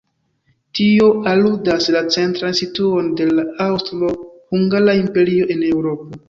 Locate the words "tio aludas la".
0.77-2.01